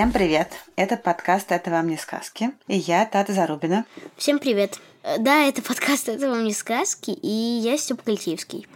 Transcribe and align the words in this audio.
Всем 0.00 0.12
привет! 0.12 0.48
Это 0.76 0.96
подкаст 0.96 1.52
«Это 1.52 1.70
вам 1.70 1.86
не 1.88 1.98
сказки». 1.98 2.52
И 2.68 2.78
я, 2.78 3.04
Тата 3.04 3.34
Зарубина. 3.34 3.84
Всем 4.16 4.38
привет. 4.38 4.78
Э, 5.02 5.18
Да, 5.18 5.44
это 5.44 5.60
подкаст 5.60 6.08
«Это 6.08 6.30
вам 6.30 6.44
не 6.44 6.54
сказки», 6.54 7.10
и 7.10 7.28
я 7.28 7.76
Степ 7.76 8.02
Кольтеевский. 8.02 8.66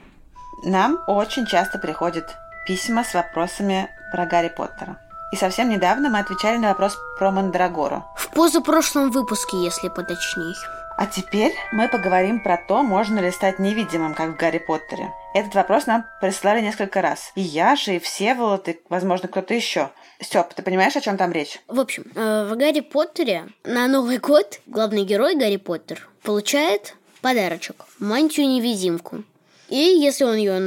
Нам 0.64 0.98
очень 1.06 1.46
часто 1.46 1.78
приходят 1.78 2.26
письма 2.66 3.04
с 3.04 3.14
вопросами 3.14 3.88
про 4.12 4.26
Гарри 4.26 4.52
Поттера. 4.54 4.98
И 5.32 5.36
совсем 5.36 5.70
недавно 5.70 6.10
мы 6.10 6.18
отвечали 6.18 6.58
на 6.58 6.68
вопрос 6.68 6.98
про 7.18 7.30
Мандрагору. 7.30 8.04
В 8.18 8.28
позапрошлом 8.28 9.10
выпуске, 9.10 9.56
если 9.64 9.88
поточней. 9.88 10.54
А 10.96 11.06
теперь 11.06 11.52
мы 11.72 11.88
поговорим 11.88 12.40
про 12.40 12.56
то, 12.56 12.82
можно 12.82 13.18
ли 13.18 13.32
стать 13.32 13.58
невидимым, 13.58 14.14
как 14.14 14.30
в 14.30 14.36
Гарри 14.36 14.58
Поттере. 14.58 15.12
Этот 15.34 15.54
вопрос 15.54 15.86
нам 15.86 16.06
прислали 16.20 16.60
несколько 16.60 17.02
раз. 17.02 17.32
И 17.34 17.40
я 17.40 17.74
же, 17.74 17.96
и 17.96 17.98
Всеволод, 17.98 18.68
и, 18.68 18.80
возможно, 18.88 19.26
кто-то 19.26 19.54
еще. 19.54 19.90
Степ, 20.20 20.54
ты 20.54 20.62
понимаешь, 20.62 20.94
о 20.94 21.00
чем 21.00 21.16
там 21.16 21.32
речь? 21.32 21.60
В 21.66 21.80
общем, 21.80 22.04
э, 22.14 22.48
в 22.48 22.56
Гарри 22.56 22.80
Поттере 22.80 23.48
на 23.64 23.88
Новый 23.88 24.18
год 24.18 24.60
главный 24.66 25.04
герой 25.04 25.34
Гарри 25.34 25.56
Поттер 25.56 26.08
получает 26.22 26.94
подарочек– 27.20 27.86
мантию-невидимку. 27.98 29.24
И 29.68 29.76
если 29.76 30.24
он 30.24 30.36
ее 30.36 30.60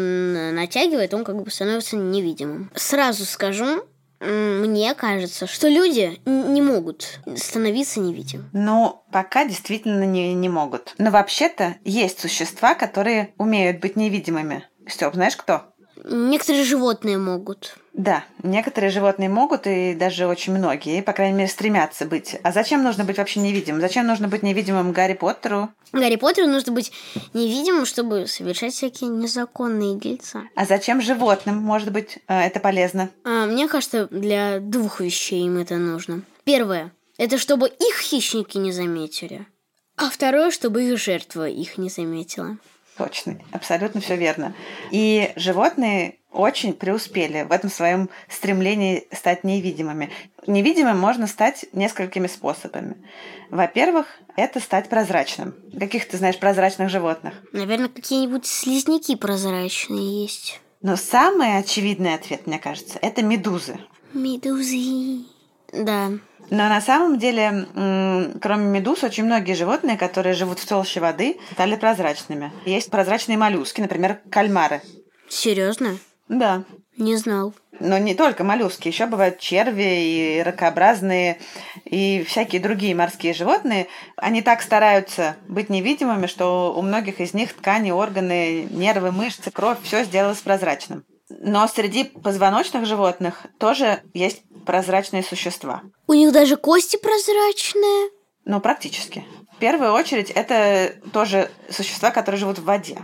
натягивает, 0.51 1.13
он 1.13 1.23
как 1.23 1.41
бы 1.41 1.49
становится 1.49 1.95
невидимым. 1.95 2.69
Сразу 2.75 3.23
скажу, 3.23 3.85
мне 4.19 4.93
кажется, 4.95 5.47
что 5.47 5.67
люди 5.67 6.19
не 6.25 6.61
могут 6.61 7.19
становиться 7.35 7.99
невидимыми. 7.99 8.49
Ну, 8.53 9.03
пока 9.11 9.45
действительно 9.45 10.03
не, 10.03 10.33
не 10.33 10.49
могут. 10.49 10.95
Но 10.97 11.11
вообще-то 11.11 11.75
есть 11.83 12.19
существа, 12.19 12.73
которые 12.73 13.33
умеют 13.37 13.79
быть 13.79 13.95
невидимыми. 13.95 14.65
Степ, 14.87 15.13
знаешь 15.13 15.35
кто? 15.35 15.73
Некоторые 16.03 16.63
животные 16.63 17.17
могут. 17.17 17.77
Да, 17.93 18.23
некоторые 18.43 18.91
животные 18.91 19.27
могут, 19.27 19.65
и 19.65 19.95
даже 19.95 20.27
очень 20.27 20.53
многие, 20.53 21.01
по 21.01 21.13
крайней 21.13 21.35
мере, 21.35 21.49
стремятся 21.49 22.05
быть. 22.05 22.35
А 22.43 22.51
зачем 22.51 22.83
нужно 22.83 23.03
быть 23.03 23.17
вообще 23.17 23.39
невидимым? 23.39 23.81
Зачем 23.81 24.05
нужно 24.05 24.27
быть 24.27 24.43
невидимым 24.43 24.91
Гарри 24.91 25.13
Поттеру? 25.13 25.69
Гарри 25.91 26.15
Поттеру 26.15 26.47
нужно 26.47 26.73
быть 26.73 26.91
невидимым, 27.33 27.85
чтобы 27.85 28.27
совершать 28.27 28.73
всякие 28.73 29.09
незаконные 29.09 29.95
дельца. 29.95 30.43
А 30.55 30.65
зачем 30.65 31.01
животным, 31.01 31.57
может 31.57 31.91
быть, 31.91 32.19
э, 32.27 32.39
это 32.39 32.59
полезно? 32.59 33.09
А, 33.23 33.47
мне 33.47 33.67
кажется, 33.67 34.07
для 34.11 34.59
двух 34.59 34.99
вещей 34.99 35.45
им 35.45 35.57
это 35.57 35.77
нужно. 35.77 36.21
Первое– 36.43 36.91
это 37.17 37.39
чтобы 37.39 37.67
их 37.67 37.99
хищники 37.99 38.57
не 38.57 38.71
заметили. 38.71 39.47
А 39.95 40.11
второе, 40.11 40.51
чтобы 40.51 40.83
их 40.83 40.99
жертва 40.99 41.49
их 41.49 41.79
не 41.79 41.89
заметила. 41.89 42.57
Точно, 42.97 43.37
абсолютно 43.51 44.01
все 44.01 44.15
верно. 44.15 44.55
И 44.91 45.31
животные 45.35 46.17
очень 46.31 46.73
преуспели 46.73 47.43
в 47.43 47.51
этом 47.51 47.69
своем 47.69 48.09
стремлении 48.29 49.07
стать 49.11 49.43
невидимыми. 49.43 50.09
Невидимым 50.45 50.97
можно 50.99 51.27
стать 51.27 51.65
несколькими 51.73 52.27
способами. 52.27 52.95
Во-первых, 53.49 54.07
это 54.35 54.59
стать 54.59 54.89
прозрачным. 54.89 55.55
Каких 55.77 56.07
ты 56.07 56.17
знаешь 56.17 56.39
прозрачных 56.39 56.89
животных? 56.89 57.35
Наверное, 57.53 57.89
какие-нибудь 57.89 58.45
слизняки 58.45 59.15
прозрачные 59.15 60.23
есть. 60.23 60.59
Но 60.81 60.95
самый 60.95 61.57
очевидный 61.57 62.13
ответ, 62.13 62.47
мне 62.47 62.59
кажется, 62.59 62.99
это 63.01 63.23
медузы. 63.23 63.79
Медузы. 64.13 65.25
Да. 65.71 66.11
Но 66.49 66.69
на 66.69 66.81
самом 66.81 67.19
деле, 67.19 67.67
кроме 68.41 68.65
медуз, 68.65 69.03
очень 69.03 69.25
многие 69.25 69.53
животные, 69.53 69.97
которые 69.97 70.33
живут 70.33 70.59
в 70.59 70.67
толще 70.67 70.99
воды, 70.99 71.37
стали 71.51 71.75
прозрачными. 71.75 72.51
Есть 72.65 72.89
прозрачные 72.89 73.37
моллюски, 73.37 73.81
например, 73.81 74.21
кальмары. 74.31 74.81
Серьезно? 75.29 75.97
Да. 76.29 76.63
Не 76.97 77.15
знал. 77.15 77.53
Но 77.79 77.99
не 77.99 78.15
только 78.15 78.43
моллюски, 78.43 78.87
еще 78.87 79.05
бывают 79.05 79.39
черви 79.39 79.83
и 79.83 80.41
ракообразные 80.43 81.37
и 81.85 82.23
всякие 82.27 82.59
другие 82.59 82.95
морские 82.95 83.35
животные. 83.35 83.87
Они 84.15 84.41
так 84.41 84.63
стараются 84.63 85.35
быть 85.47 85.69
невидимыми, 85.69 86.25
что 86.25 86.73
у 86.75 86.81
многих 86.81 87.19
из 87.19 87.35
них 87.35 87.53
ткани, 87.53 87.91
органы, 87.91 88.63
нервы, 88.71 89.11
мышцы, 89.11 89.51
кровь, 89.51 89.77
все 89.83 90.05
сделалось 90.05 90.39
прозрачным. 90.39 91.03
Но 91.29 91.67
среди 91.67 92.05
позвоночных 92.05 92.85
животных 92.85 93.45
тоже 93.59 94.01
есть 94.13 94.41
прозрачные 94.67 95.23
существа. 95.23 95.81
У 96.05 96.13
них 96.13 96.31
даже 96.31 96.57
кости 96.57 96.97
прозрачные. 96.97 98.11
Ну, 98.45 98.59
практически. 98.61 99.25
В 99.55 99.57
первую 99.59 99.91
очередь, 99.93 100.29
это 100.29 100.93
тоже 101.11 101.49
существа, 101.69 102.11
которые 102.11 102.39
живут 102.39 102.59
в 102.59 102.65
воде. 102.65 102.99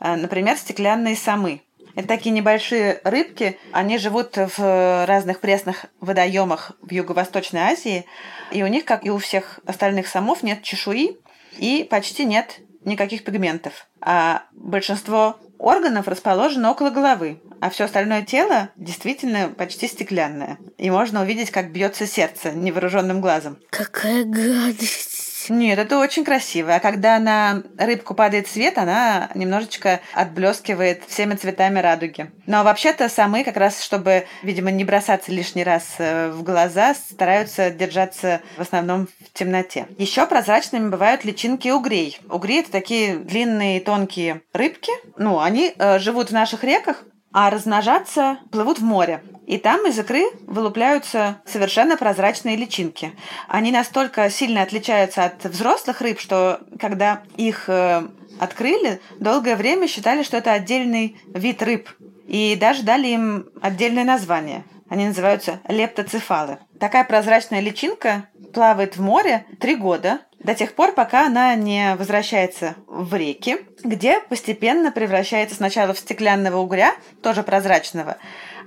Э, 0.00 0.16
Например, 0.16 0.56
стеклянные 0.56 1.14
самы. 1.14 1.62
Это 1.94 2.08
такие 2.08 2.30
небольшие 2.32 3.00
рыбки. 3.04 3.58
Они 3.70 3.98
живут 3.98 4.36
в 4.36 5.06
разных 5.06 5.40
пресных 5.40 5.86
водоемах 6.00 6.72
в 6.80 6.90
Юго-Восточной 6.90 7.60
Азии. 7.60 8.06
И 8.50 8.62
у 8.62 8.66
них, 8.66 8.84
как 8.84 9.04
и 9.06 9.10
у 9.10 9.18
всех 9.18 9.60
остальных 9.66 10.08
самов, 10.08 10.42
нет 10.42 10.62
чешуи 10.62 11.18
и 11.58 11.86
почти 11.88 12.24
нет 12.24 12.60
никаких 12.84 13.24
пигментов. 13.24 13.86
А 14.00 14.44
большинство 14.52 15.36
органов 15.62 16.08
расположено 16.08 16.70
около 16.70 16.90
головы, 16.90 17.40
а 17.60 17.70
все 17.70 17.84
остальное 17.84 18.22
тело 18.22 18.70
действительно 18.76 19.48
почти 19.48 19.86
стеклянное. 19.86 20.58
И 20.76 20.90
можно 20.90 21.22
увидеть, 21.22 21.50
как 21.50 21.72
бьется 21.72 22.06
сердце 22.06 22.52
невооруженным 22.52 23.20
глазом. 23.20 23.58
Какая 23.70 24.24
гадость. 24.24 25.11
Нет, 25.48 25.78
это 25.78 25.98
очень 25.98 26.24
красиво. 26.24 26.74
А 26.74 26.80
когда 26.80 27.18
на 27.18 27.62
рыбку 27.78 28.14
падает 28.14 28.48
свет, 28.48 28.78
она 28.78 29.30
немножечко 29.34 30.00
отблескивает 30.14 31.02
всеми 31.06 31.34
цветами 31.34 31.78
радуги. 31.78 32.30
Но 32.46 32.64
вообще-то 32.64 33.08
самые 33.08 33.44
как 33.44 33.56
раз, 33.56 33.82
чтобы, 33.82 34.26
видимо, 34.42 34.70
не 34.70 34.84
бросаться 34.84 35.32
лишний 35.32 35.64
раз 35.64 35.94
э, 35.98 36.30
в 36.30 36.42
глаза, 36.42 36.94
стараются 36.94 37.70
держаться 37.70 38.40
в 38.56 38.60
основном 38.60 39.06
в 39.06 39.32
темноте. 39.38 39.86
Еще 39.98 40.26
прозрачными 40.26 40.88
бывают 40.88 41.24
личинки 41.24 41.68
угрей. 41.68 42.18
Угри 42.28 42.60
это 42.60 42.72
такие 42.72 43.16
длинные 43.16 43.80
тонкие 43.80 44.42
рыбки. 44.52 44.92
Ну, 45.16 45.40
они 45.40 45.74
э, 45.76 45.98
живут 45.98 46.30
в 46.30 46.32
наших 46.32 46.64
реках, 46.64 47.04
а 47.32 47.50
размножаться 47.50 48.38
плывут 48.50 48.78
в 48.78 48.84
море. 48.84 49.22
И 49.46 49.58
там 49.58 49.86
из 49.86 49.98
икры 49.98 50.22
вылупляются 50.46 51.42
совершенно 51.44 51.96
прозрачные 51.96 52.56
личинки. 52.56 53.12
Они 53.48 53.72
настолько 53.72 54.30
сильно 54.30 54.62
отличаются 54.62 55.24
от 55.24 55.44
взрослых 55.44 56.00
рыб, 56.00 56.20
что 56.20 56.60
когда 56.78 57.22
их 57.36 57.68
э, 57.68 58.02
открыли, 58.38 59.00
долгое 59.18 59.56
время 59.56 59.88
считали, 59.88 60.22
что 60.22 60.36
это 60.36 60.52
отдельный 60.52 61.16
вид 61.26 61.62
рыб. 61.62 61.88
И 62.26 62.56
даже 62.56 62.82
дали 62.82 63.08
им 63.08 63.46
отдельное 63.60 64.04
название. 64.04 64.64
Они 64.88 65.06
называются 65.06 65.60
лептоцефалы. 65.68 66.58
Такая 66.78 67.04
прозрачная 67.04 67.60
личинка 67.60 68.28
плавает 68.52 68.96
в 68.96 69.00
море 69.00 69.46
три 69.58 69.74
года, 69.74 70.20
до 70.42 70.54
тех 70.54 70.74
пор, 70.74 70.92
пока 70.92 71.26
она 71.26 71.54
не 71.54 71.94
возвращается 71.96 72.74
в 72.86 73.14
реки, 73.14 73.58
где 73.84 74.20
постепенно 74.20 74.90
превращается 74.90 75.56
сначала 75.56 75.94
в 75.94 75.98
стеклянного 75.98 76.58
угря, 76.58 76.94
тоже 77.22 77.42
прозрачного, 77.42 78.16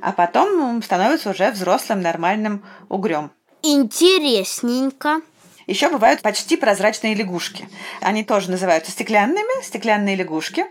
а 0.01 0.11
потом 0.11 0.81
становится 0.81 1.29
уже 1.29 1.51
взрослым 1.51 2.01
нормальным 2.01 2.63
угрем. 2.89 3.31
Интересненько. 3.61 5.21
Еще 5.67 5.89
бывают 5.89 6.21
почти 6.21 6.57
прозрачные 6.57 7.15
лягушки. 7.15 7.67
Они 8.01 8.23
тоже 8.23 8.51
называются 8.51 8.91
стеклянными, 8.91 9.63
стеклянные 9.63 10.15
лягушки. 10.15 10.65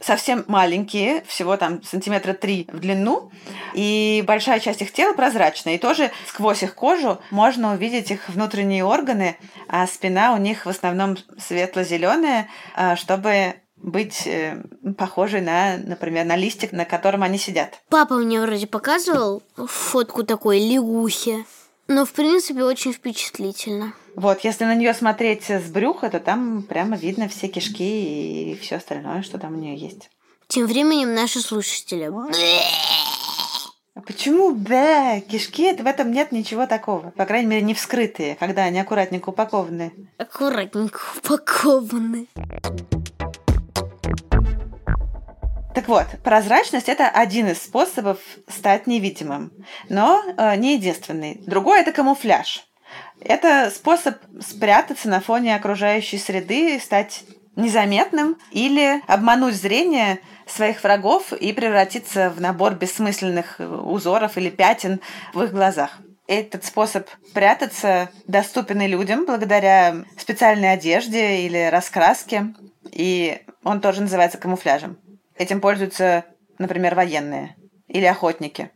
Совсем 0.00 0.44
маленькие, 0.46 1.22
всего 1.24 1.56
там 1.56 1.82
сантиметра 1.82 2.32
три 2.32 2.68
в 2.72 2.78
длину, 2.78 3.32
и 3.74 4.22
большая 4.26 4.60
часть 4.60 4.82
их 4.82 4.92
тела 4.92 5.12
прозрачная. 5.12 5.74
И 5.74 5.78
тоже 5.78 6.10
сквозь 6.26 6.62
их 6.62 6.74
кожу 6.74 7.18
можно 7.30 7.72
увидеть 7.72 8.10
их 8.10 8.28
внутренние 8.28 8.84
органы, 8.84 9.36
а 9.68 9.86
спина 9.86 10.34
у 10.34 10.38
них 10.38 10.66
в 10.66 10.68
основном 10.68 11.16
светло-зеленая, 11.38 12.48
а, 12.74 12.96
чтобы 12.96 13.56
быть 13.82 14.26
э, 14.26 14.62
похожей 14.96 15.40
на, 15.40 15.76
например, 15.78 16.24
на 16.26 16.36
листик, 16.36 16.72
на 16.72 16.84
котором 16.84 17.22
они 17.22 17.38
сидят. 17.38 17.80
Папа 17.88 18.16
мне 18.16 18.40
вроде 18.40 18.66
показывал 18.66 19.42
фотку 19.56 20.24
такой 20.24 20.58
лягухи. 20.58 21.44
Но, 21.88 22.04
в 22.04 22.12
принципе, 22.12 22.62
очень 22.64 22.92
впечатлительно. 22.92 23.94
Вот, 24.14 24.40
если 24.44 24.64
на 24.64 24.74
нее 24.74 24.92
смотреть 24.92 25.48
с 25.48 25.70
брюха, 25.70 26.10
то 26.10 26.20
там 26.20 26.62
прямо 26.62 26.96
видно 26.96 27.28
все 27.28 27.48
кишки 27.48 28.52
и 28.52 28.58
все 28.58 28.76
остальное, 28.76 29.22
что 29.22 29.38
там 29.38 29.54
у 29.54 29.56
нее 29.58 29.74
есть. 29.74 30.10
Тем 30.48 30.66
временем 30.66 31.14
наши 31.14 31.40
слушатели. 31.40 32.10
А 33.94 34.00
почему 34.02 34.52
да? 34.52 35.20
Кишки, 35.20 35.62
это 35.62 35.82
в 35.82 35.86
этом 35.86 36.12
нет 36.12 36.30
ничего 36.30 36.66
такого. 36.66 37.10
По 37.10 37.24
крайней 37.24 37.48
мере, 37.48 37.62
не 37.62 37.74
вскрытые, 37.74 38.36
когда 38.36 38.64
они 38.64 38.78
аккуратненько 38.78 39.30
упакованы. 39.30 39.92
Аккуратненько 40.18 41.00
упакованы. 41.16 42.28
Так 45.78 45.86
вот, 45.86 46.06
прозрачность 46.24 46.88
это 46.88 47.08
один 47.08 47.46
из 47.46 47.62
способов 47.62 48.18
стать 48.48 48.88
невидимым, 48.88 49.52
но 49.88 50.20
э, 50.36 50.56
не 50.56 50.74
единственный. 50.74 51.40
Другой 51.46 51.82
это 51.82 51.92
камуфляж. 51.92 52.64
Это 53.20 53.70
способ 53.72 54.16
спрятаться 54.40 55.08
на 55.08 55.20
фоне 55.20 55.54
окружающей 55.54 56.18
среды, 56.18 56.80
стать 56.80 57.22
незаметным 57.54 58.38
или 58.50 59.00
обмануть 59.06 59.54
зрение 59.54 60.18
своих 60.48 60.82
врагов 60.82 61.32
и 61.32 61.52
превратиться 61.52 62.30
в 62.30 62.40
набор 62.40 62.74
бессмысленных 62.74 63.60
узоров 63.60 64.36
или 64.36 64.50
пятен 64.50 65.00
в 65.32 65.44
их 65.44 65.52
глазах. 65.52 66.00
Этот 66.26 66.64
способ 66.64 67.06
прятаться 67.34 68.10
доступен 68.26 68.80
и 68.80 68.88
людям 68.88 69.26
благодаря 69.26 69.94
специальной 70.18 70.72
одежде 70.72 71.42
или 71.42 71.68
раскраске, 71.70 72.52
и 72.90 73.42
он 73.62 73.80
тоже 73.80 74.02
называется 74.02 74.38
камуфляжем. 74.38 74.98
Этим 75.38 75.60
пользуются, 75.60 76.24
например, 76.58 76.94
военные 76.94 77.56
или 77.86 78.04
охотники. 78.04 78.70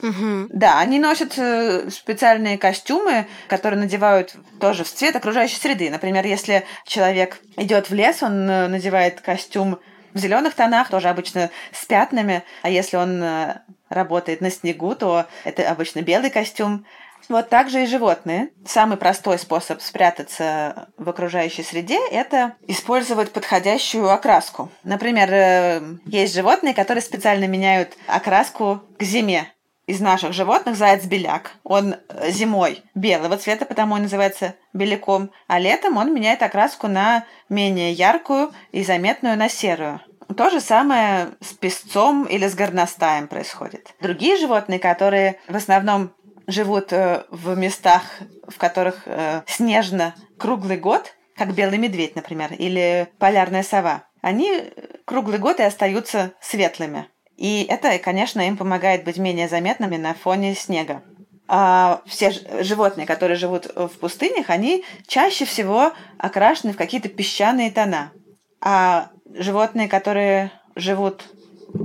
Угу. 0.00 0.48
Да, 0.50 0.80
они 0.80 0.98
носят 0.98 1.38
э, 1.38 1.88
специальные 1.90 2.58
костюмы, 2.58 3.26
которые 3.48 3.80
надевают 3.80 4.34
тоже 4.60 4.84
в 4.84 4.92
цвет 4.92 5.16
окружающей 5.16 5.56
среды. 5.56 5.90
Например, 5.90 6.24
если 6.26 6.64
человек 6.84 7.40
идет 7.56 7.90
в 7.90 7.94
лес, 7.94 8.22
он 8.22 8.48
э, 8.48 8.68
надевает 8.68 9.20
костюм 9.20 9.78
в 10.12 10.18
зеленых 10.18 10.54
тонах, 10.54 10.90
тоже 10.90 11.08
обычно 11.08 11.50
с 11.72 11.84
пятнами. 11.86 12.42
А 12.62 12.70
если 12.70 12.96
он 12.96 13.22
э, 13.22 13.60
работает 13.88 14.40
на 14.40 14.50
снегу, 14.50 14.94
то 14.94 15.26
это 15.44 15.68
обычно 15.70 16.02
белый 16.02 16.30
костюм. 16.30 16.86
Вот 17.28 17.48
так 17.48 17.70
же 17.70 17.82
и 17.82 17.86
животные. 17.86 18.50
Самый 18.66 18.96
простой 18.96 19.38
способ 19.38 19.80
спрятаться 19.80 20.88
в 20.96 21.08
окружающей 21.08 21.62
среде– 21.62 21.98
это 22.10 22.54
использовать 22.66 23.32
подходящую 23.32 24.10
окраску. 24.10 24.70
Например, 24.82 25.28
э, 25.32 25.82
есть 26.06 26.34
животные, 26.34 26.74
которые 26.74 27.02
специально 27.02 27.46
меняют 27.46 27.96
окраску 28.06 28.82
к 28.98 29.02
зиме. 29.02 29.50
Из 29.86 30.00
наших 30.00 30.32
животных 30.32 30.76
заяц-беляк. 30.76 31.52
Он 31.62 31.96
зимой 32.28 32.82
белого 32.94 33.36
цвета, 33.36 33.66
потому 33.66 33.98
и 33.98 34.00
называется 34.00 34.54
беляком, 34.72 35.30
а 35.46 35.58
летом 35.58 35.98
он 35.98 36.14
меняет 36.14 36.42
окраску 36.42 36.88
на 36.88 37.26
менее 37.50 37.92
яркую 37.92 38.52
и 38.72 38.82
заметную 38.82 39.36
на 39.36 39.50
серую. 39.50 40.00
То 40.38 40.48
же 40.48 40.60
самое 40.60 41.32
с 41.40 41.52
песцом 41.52 42.24
или 42.24 42.48
с 42.48 42.54
горностаем 42.54 43.28
происходит. 43.28 43.94
Другие 44.00 44.38
животные, 44.38 44.78
которые 44.78 45.38
в 45.48 45.56
основном 45.56 46.12
живут 46.46 46.92
э, 46.92 47.24
в 47.30 47.56
местах, 47.56 48.02
в 48.48 48.58
которых 48.58 49.02
э, 49.06 49.42
снежно 49.46 50.14
круглый 50.38 50.76
год, 50.76 51.14
как 51.36 51.54
белый 51.54 51.78
медведь, 51.78 52.16
например, 52.16 52.52
или 52.52 53.08
полярная 53.18 53.62
сова, 53.62 54.04
они 54.20 54.72
круглый 55.04 55.38
год 55.38 55.60
и 55.60 55.64
остаются 55.64 56.32
светлыми. 56.40 57.08
И 57.36 57.66
это, 57.68 57.98
конечно, 57.98 58.40
им 58.46 58.56
помогает 58.56 59.04
быть 59.04 59.18
менее 59.18 59.48
заметными 59.48 59.96
на 59.96 60.14
фоне 60.14 60.54
снега. 60.54 61.02
А 61.46 62.00
все 62.06 62.32
животные, 62.62 63.06
которые 63.06 63.36
живут 63.36 63.66
в 63.66 63.90
пустынях, 63.98 64.48
они 64.48 64.84
чаще 65.06 65.44
всего 65.44 65.92
окрашены 66.16 66.72
в 66.72 66.76
какие-то 66.76 67.08
песчаные 67.08 67.70
тона. 67.70 68.12
А 68.60 69.10
животные, 69.34 69.88
которые 69.88 70.52
живут 70.74 71.24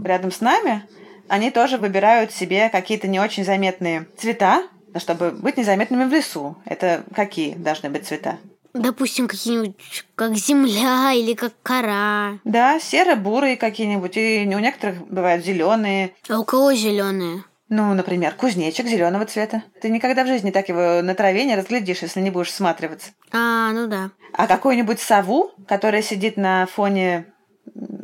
рядом 0.03 0.31
с 0.31 0.39
нами, 0.39 0.83
они 1.29 1.51
тоже 1.51 1.77
выбирают 1.77 2.31
себе 2.31 2.69
какие-то 2.69 3.07
не 3.07 3.19
очень 3.19 3.45
заметные 3.45 4.07
цвета, 4.17 4.63
чтобы 4.97 5.31
быть 5.31 5.57
незаметными 5.57 6.05
в 6.05 6.11
лесу. 6.11 6.57
Это 6.65 7.03
какие 7.15 7.53
должны 7.53 7.89
быть 7.89 8.07
цвета? 8.07 8.37
Допустим, 8.73 9.27
какие-нибудь, 9.27 9.75
как 10.15 10.35
земля 10.35 11.11
или 11.13 11.33
как 11.33 11.53
кора. 11.63 12.39
Да, 12.43 12.79
серо-бурые 12.79 13.57
какие-нибудь, 13.57 14.15
и 14.15 14.45
у 14.45 14.59
некоторых 14.59 15.07
бывают 15.07 15.43
зеленые. 15.43 16.11
А 16.29 16.39
у 16.39 16.43
кого 16.43 16.73
зеленые? 16.73 17.43
Ну, 17.69 17.93
например, 17.93 18.33
кузнечик 18.33 18.87
зеленого 18.87 19.25
цвета. 19.25 19.63
Ты 19.81 19.89
никогда 19.89 20.23
в 20.23 20.27
жизни 20.27 20.49
так 20.49 20.69
его 20.69 21.01
на 21.03 21.13
траве 21.13 21.45
не 21.45 21.55
разглядишь, 21.55 22.01
если 22.01 22.19
не 22.19 22.31
будешь 22.31 22.49
всматриваться. 22.49 23.11
А, 23.31 23.71
ну 23.71 23.87
да. 23.87 24.09
А 24.33 24.47
какую-нибудь 24.47 24.99
сову, 24.99 25.51
которая 25.67 26.01
сидит 26.01 26.35
на 26.37 26.65
фоне 26.65 27.25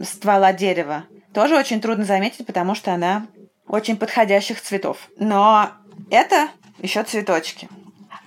ствола 0.04 0.54
дерева, 0.54 1.06
тоже 1.36 1.58
очень 1.58 1.82
трудно 1.82 2.06
заметить, 2.06 2.48
потому 2.48 2.74
что 2.74 2.94
она 2.94 3.28
очень 3.68 3.98
подходящих 3.98 4.62
цветов. 4.62 5.10
Но 5.18 5.70
это 6.10 6.48
еще 6.80 7.04
цветочки. 7.04 7.68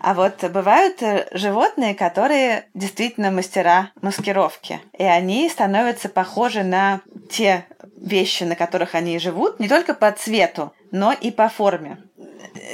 А 0.00 0.14
вот 0.14 0.44
бывают 0.44 1.02
э, 1.02 1.26
животные, 1.32 1.94
которые 1.94 2.68
действительно 2.74 3.30
мастера 3.30 3.90
маскировки. 4.00 4.80
И 4.96 5.02
они 5.02 5.48
становятся 5.48 6.08
похожи 6.08 6.62
на 6.62 7.00
те 7.30 7.64
вещи, 7.96 8.44
на 8.44 8.54
которых 8.54 8.94
они 8.94 9.18
живут, 9.18 9.58
не 9.58 9.68
только 9.68 9.94
по 9.94 10.12
цвету, 10.12 10.72
но 10.92 11.12
и 11.12 11.30
по 11.30 11.48
форме. 11.48 11.98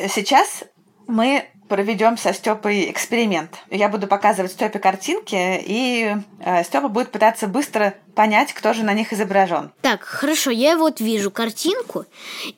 Сейчас 0.08 0.64
мы 1.06 1.44
проведем 1.68 2.16
со 2.16 2.32
Степой 2.32 2.90
эксперимент. 2.90 3.50
Я 3.70 3.88
буду 3.88 4.06
показывать 4.06 4.52
Степе 4.52 4.78
картинки, 4.78 5.62
и 5.64 6.16
э, 6.40 6.64
Степа 6.64 6.88
будет 6.88 7.10
пытаться 7.10 7.46
быстро 7.46 7.94
понять, 8.14 8.52
кто 8.52 8.72
же 8.72 8.84
на 8.84 8.92
них 8.94 9.12
изображен. 9.12 9.72
Так, 9.82 10.02
хорошо, 10.02 10.50
я 10.50 10.76
вот 10.76 11.00
вижу 11.00 11.30
картинку, 11.30 12.04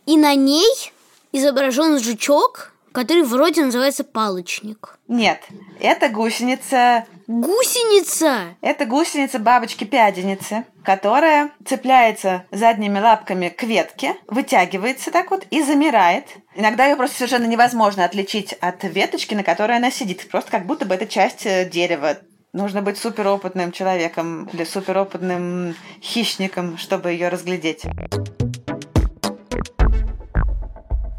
и 0.07 0.17
на 0.17 0.35
ней 0.35 0.93
изображен 1.33 1.99
жучок, 1.99 2.73
который 2.93 3.23
вроде 3.23 3.65
называется 3.65 4.05
палочник. 4.05 4.99
Нет, 5.09 5.43
это 5.81 6.09
гусеница. 6.09 7.07
Гусеница! 7.29 8.55
Это 8.61 8.87
гусеница 8.87 9.41
бабочки-пяденицы, 9.41 10.65
которая 10.85 11.51
цепляется 11.65 12.45
задними 12.53 13.01
лапками 13.01 13.49
к 13.49 13.65
ветке, 13.65 14.15
вытягивается 14.29 15.11
так 15.11 15.33
вот 15.33 15.45
и 15.51 15.61
замирает. 15.61 16.25
Иногда 16.55 16.87
ее 16.87 16.95
просто 16.95 17.17
совершенно 17.17 17.47
невозможно 17.47 18.05
отличить 18.05 18.53
от 18.53 18.85
веточки, 18.85 19.35
на 19.35 19.43
которой 19.43 19.77
она 19.77 19.91
сидит. 19.91 20.29
Просто 20.31 20.53
как 20.53 20.67
будто 20.67 20.85
бы 20.85 20.95
это 20.95 21.09
часть 21.09 21.47
э, 21.47 21.69
дерева. 21.69 22.19
Нужно 22.53 22.81
быть 22.81 22.97
суперопытным 22.97 23.73
человеком 23.73 24.49
или 24.53 24.63
суперопытным 24.63 25.75
хищником, 26.01 26.79
чтобы 26.79 27.11
ее 27.11 27.29
разглядеть. 27.29 27.85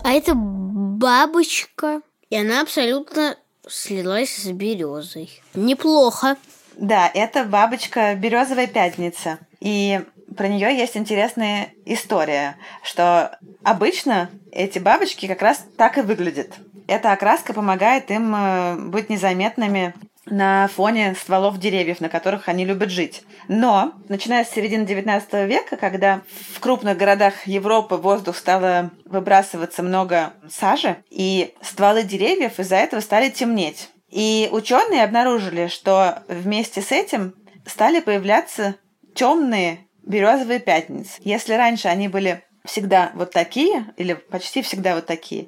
А 0.06 0.12
это 0.14 0.32
бабочка, 0.36 2.02
и 2.30 2.38
она 2.38 2.62
абсолютно 2.62 3.36
слилась 3.70 4.36
с 4.36 4.52
березой. 4.52 5.42
Неплохо. 5.54 6.38
Да, 6.76 7.10
это 7.14 7.44
бабочка 7.44 8.16
березовая 8.16 8.68
пятница. 8.68 9.40
И 9.60 10.02
про 10.36 10.48
нее 10.48 10.78
есть 10.78 10.96
интересная 10.96 11.74
история, 11.86 12.58
что 12.84 13.38
обычно 13.64 14.30
эти 14.52 14.80
бабочки 14.80 15.28
как 15.28 15.42
раз 15.42 15.64
так 15.78 15.98
и 15.98 16.02
выглядят. 16.02 16.54
Эта 16.88 17.12
окраска 17.12 17.54
помогает 17.54 18.12
им 18.12 18.34
э, 18.36 18.76
быть 18.78 19.10
незаметными 19.10 19.94
на 20.30 20.68
фоне 20.68 21.16
стволов 21.16 21.60
деревьев, 21.60 22.02
на 22.02 22.10
которых 22.10 22.50
они 22.50 22.66
любят 22.66 22.90
жить. 22.90 23.24
Но, 23.48 23.94
начиная 24.10 24.46
с 24.46 24.52
середины 24.52 24.84
XIX 24.84 25.48
века, 25.48 25.78
когда 25.78 26.22
в 26.54 26.60
крупных 26.60 26.98
городах 26.98 27.48
Европы 27.48 27.96
воздух 27.96 28.36
стало 28.36 28.92
выбрасываться 29.06 29.84
много 29.84 30.34
сажи, 30.50 30.98
и 31.10 31.54
стволы 31.62 32.04
деревьев 32.04 32.60
из-за 32.60 32.76
этого 32.76 33.00
стали 33.00 33.30
темнеть. 33.30 33.90
И 34.10 34.50
ученые 34.52 35.04
обнаружили, 35.04 35.68
что 35.68 36.24
вместе 36.28 36.82
с 36.82 36.92
этим 36.92 37.34
стали 37.66 38.00
появляться 38.00 38.76
темные 39.16 39.88
березовые 40.04 40.60
пятницы. 40.60 41.20
Если 41.20 41.54
раньше 41.54 41.88
они 41.90 42.08
были 42.08 42.44
всегда 42.66 43.12
вот 43.16 43.32
такие, 43.32 43.86
или 43.98 44.14
почти 44.14 44.62
всегда 44.62 44.96
вот 44.96 45.06
такие, 45.06 45.48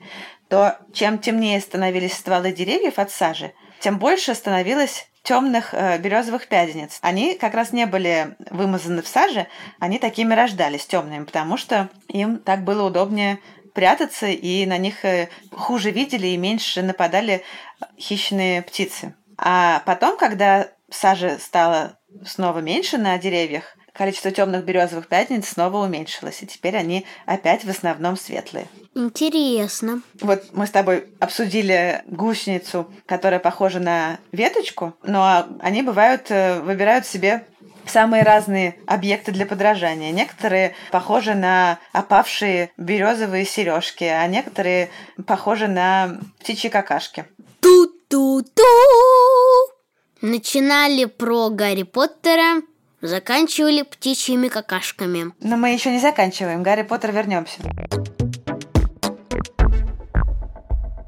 то 0.49 0.77
чем 0.93 1.19
темнее 1.19 1.61
становились 1.61 2.13
стволы 2.13 2.51
деревьев 2.51 2.97
от 2.97 3.11
сажи, 3.11 3.53
тем 3.79 3.97
больше 3.97 4.35
становилось 4.35 5.09
темных 5.23 5.73
э, 5.73 5.97
березовых 5.99 6.47
пядениц. 6.47 6.99
Они 7.01 7.35
как 7.35 7.53
раз 7.53 7.71
не 7.71 7.85
были 7.85 8.35
вымазаны 8.49 9.01
в 9.01 9.07
саже, 9.07 9.47
они 9.79 9.99
такими 9.99 10.33
рождались 10.33 10.85
темными, 10.85 11.25
потому 11.25 11.57
что 11.57 11.89
им 12.07 12.39
так 12.39 12.63
было 12.63 12.87
удобнее 12.87 13.39
прятаться, 13.73 14.27
и 14.27 14.65
на 14.65 14.77
них 14.77 15.05
э, 15.05 15.29
хуже 15.51 15.91
видели 15.91 16.27
и 16.27 16.37
меньше 16.37 16.81
нападали 16.81 17.43
хищные 17.97 18.61
птицы. 18.61 19.15
А 19.37 19.81
потом, 19.85 20.17
когда 20.17 20.67
сажи 20.89 21.37
стало 21.39 21.97
снова 22.25 22.59
меньше 22.59 22.97
на 22.97 23.17
деревьях, 23.17 23.75
количество 23.99 24.31
темных 24.31 24.63
березовых 24.63 25.09
пятниц 25.09 25.49
снова 25.49 25.83
уменьшилось, 25.83 26.41
и 26.41 26.47
теперь 26.47 26.77
они 26.77 27.05
опять 27.25 27.65
в 27.65 27.69
основном 27.69 28.15
светлые. 28.15 28.69
Интересно. 28.95 30.01
Вот 30.21 30.41
мы 30.53 30.67
с 30.67 30.69
тобой 30.69 31.09
обсудили 31.19 32.01
гусеницу, 32.07 32.89
которая 33.05 33.41
похожа 33.41 33.81
на 33.81 34.19
веточку, 34.31 34.93
но 35.03 35.45
они 35.59 35.81
бывают, 35.81 36.27
э, 36.31 36.61
выбирают 36.61 37.05
себе 37.05 37.45
самые 37.85 38.23
разные 38.23 38.77
объекты 38.87 39.33
для 39.33 39.45
подражания. 39.45 40.13
Некоторые 40.13 40.75
похожи 40.91 41.33
на 41.33 41.77
опавшие 41.91 42.71
березовые 42.77 43.43
сережки, 43.43 44.05
а 44.05 44.25
некоторые 44.27 44.91
похожи 45.27 45.67
на 45.67 46.21
птичьи 46.39 46.69
какашки. 46.69 47.25
Ту-ту-ту! 47.59 48.63
Начинали 50.21 51.03
про 51.03 51.49
Гарри 51.49 51.83
Поттера, 51.83 52.61
заканчивали 53.01 53.83
птичьими 53.83 54.47
какашками. 54.47 55.33
Но 55.39 55.57
мы 55.57 55.69
еще 55.69 55.91
не 55.91 55.99
заканчиваем. 55.99 56.63
Гарри 56.63 56.83
Поттер 56.83 57.11
вернемся. 57.11 57.59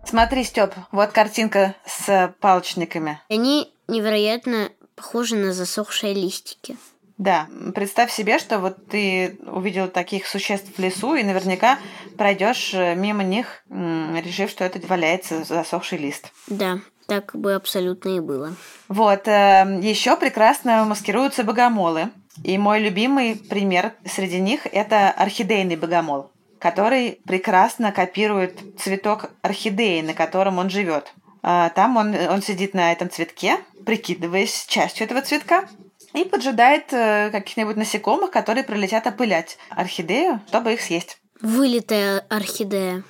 Смотри, 0.06 0.44
Степ, 0.44 0.74
вот 0.92 1.12
картинка 1.12 1.76
с 1.86 2.34
палочниками. 2.42 3.22
Они 3.30 3.74
невероятно 3.88 4.70
похожи 4.96 5.36
на 5.36 5.54
засохшие 5.54 6.14
листики. 6.14 6.76
Да, 7.22 7.46
представь 7.76 8.12
себе, 8.12 8.40
что 8.40 8.58
вот 8.58 8.88
ты 8.88 9.38
увидел 9.46 9.88
таких 9.88 10.26
существ 10.26 10.76
в 10.76 10.82
лесу 10.82 11.14
и 11.14 11.22
наверняка 11.22 11.78
пройдешь 12.18 12.74
э, 12.74 12.96
мимо 12.96 13.22
них, 13.22 13.62
решив, 13.70 14.50
что 14.50 14.64
это 14.64 14.80
валяется 14.88 15.44
засохший 15.44 16.00
лист. 16.00 16.32
Да, 16.48 16.80
так 17.06 17.36
бы 17.36 17.54
абсолютно 17.54 18.18
и 18.18 18.20
было. 18.20 18.56
Вот, 18.88 19.28
еще 19.28 20.18
прекрасно 20.18 20.84
маскируются 20.86 21.44
богомолы. 21.44 22.10
И 22.44 22.58
мой 22.58 22.80
любимый 22.80 23.36
пример 23.36 23.94
среди 24.04 24.40
них– 24.40 24.62
это 24.72 25.12
орхидейный 25.12 25.76
богомол, 25.76 26.32
который 26.58 27.20
прекрасно 27.28 27.92
копирует 27.92 28.58
цветок 28.80 29.30
орхидеи, 29.44 30.02
на 30.02 30.16
котором 30.16 30.58
он 30.58 30.72
живет. 30.72 31.14
А, 31.44 31.70
Там 31.70 31.98
он, 31.98 32.16
он 32.16 32.42
сидит 32.42 32.74
на 32.74 32.92
этом 32.92 33.12
цветке, 33.12 33.60
прикидываясь 33.86 34.66
частью 34.68 35.06
этого 35.06 35.22
цветка, 35.22 35.68
и 36.14 36.24
поджидает 36.24 36.92
э, 36.92 37.30
каких-нибудь 37.32 37.78
насекомых, 37.78 38.32
которые 38.32 38.64
прилетят 38.64 39.08
опылять 39.08 39.58
орхидею, 39.70 40.42
чтобы 40.48 40.74
их 40.74 40.82
съесть. 40.82 41.18
Вылитая 41.42 42.26
орхидея. 42.30 43.04